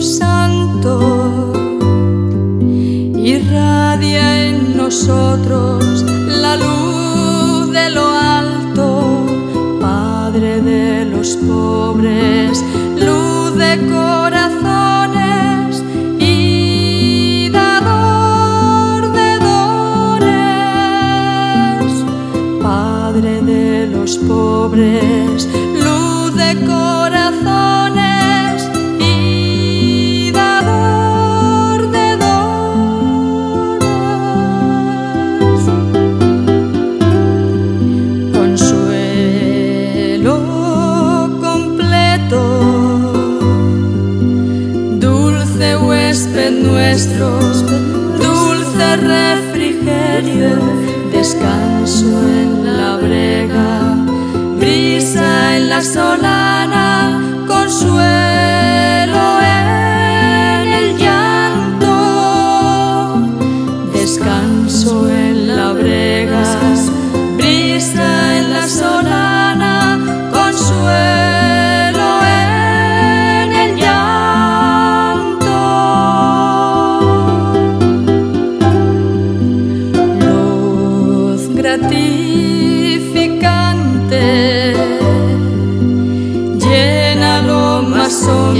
[0.00, 1.52] Santo,
[3.16, 9.26] irradia en nosotros la luz de lo alto,
[9.80, 12.64] Padre de los pobres,
[12.96, 15.82] luz de corazones
[16.20, 20.32] y dador de dones,
[22.62, 25.48] Padre de los pobres,
[46.48, 47.38] huésped nuestro,
[48.18, 50.56] dulce refrigerio,
[51.12, 53.96] descanso en la brega,
[54.58, 57.20] brisa en la solana,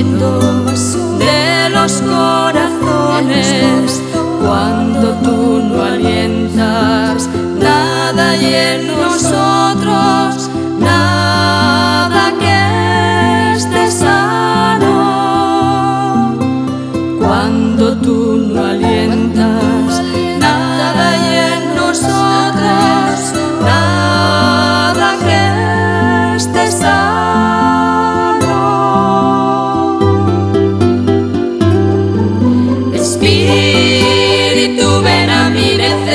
[0.01, 0.65] hondo
[1.19, 2.48] de los corazones.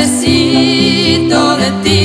[0.03, 2.03] Necesito de ti.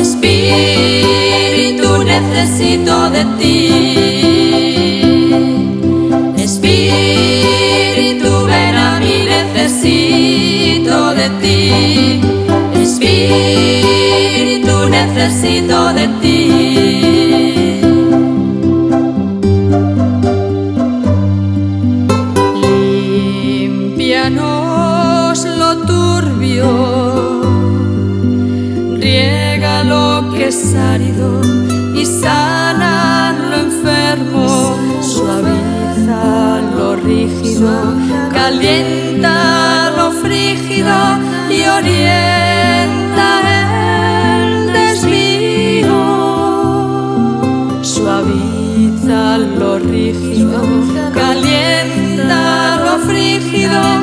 [0.00, 3.58] Espíritu, necesito de ti.
[6.46, 11.60] Espíritu, ven a mí, necesito de ti.
[12.82, 16.39] Espíritu, necesito de ti.
[30.50, 30.74] Es
[31.94, 37.70] y sana lo enfermo, suaviza lo rígido,
[38.32, 40.96] calienta lo frígido
[41.56, 43.28] y orienta
[44.42, 46.02] el desvío.
[47.82, 50.62] Suaviza lo rígido,
[51.14, 53.99] calienta lo frígido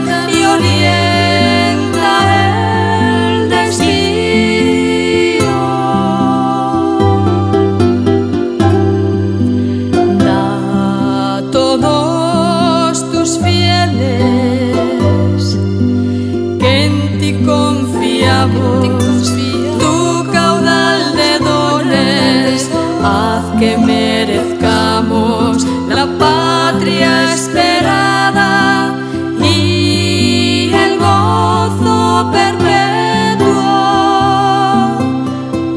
[19.79, 22.69] tu caudal de dones,
[23.03, 28.95] haz que merezcamos la patria esperada
[29.41, 33.63] y el gozo perpetuo.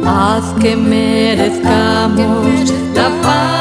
[0.06, 3.59] Haz que merezcamos la patria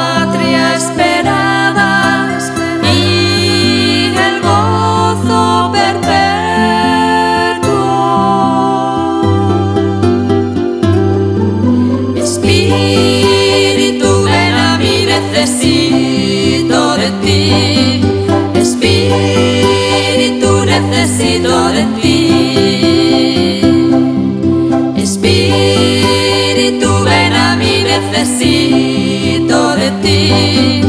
[30.10, 30.80] ti.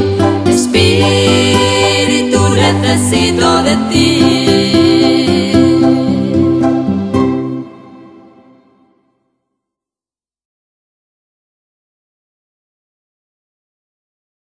[0.50, 4.41] Espíritu, necesito de ti.